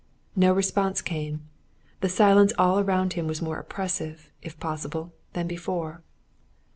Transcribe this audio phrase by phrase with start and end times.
[0.35, 1.41] No response came:
[1.99, 6.01] the silence all around him was more oppressive, if possible, than before.